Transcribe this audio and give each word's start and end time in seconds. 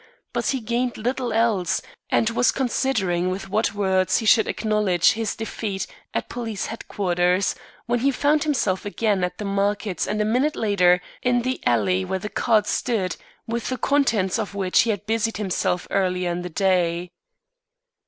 But 0.33 0.47
he 0.47 0.61
gained 0.61 0.97
little 0.97 1.31
else, 1.31 1.79
and 2.09 2.27
was 2.31 2.51
considering 2.51 3.29
with 3.29 3.49
what 3.49 3.75
words 3.75 4.17
he 4.17 4.25
should 4.25 4.47
acknowledge 4.47 5.11
his 5.11 5.35
defeat 5.35 5.85
at 6.11 6.27
police 6.27 6.65
headquarters, 6.65 7.53
when 7.85 7.99
he 7.99 8.09
found 8.09 8.43
himself 8.43 8.83
again 8.83 9.23
at 9.23 9.37
the 9.37 9.45
markets 9.45 10.07
and 10.07 10.19
a 10.19 10.25
minute 10.25 10.55
later 10.55 11.01
in 11.21 11.43
the 11.43 11.61
alley 11.67 12.03
where 12.03 12.17
the 12.17 12.29
cart 12.29 12.65
stood, 12.65 13.15
with 13.45 13.69
the 13.69 13.77
contents 13.77 14.39
of 14.39 14.55
which 14.55 14.79
he 14.81 14.89
had 14.89 15.05
busied 15.05 15.37
himself 15.37 15.87
earlier 15.91 16.31
in 16.31 16.41
the 16.41 16.49
day. 16.49 17.11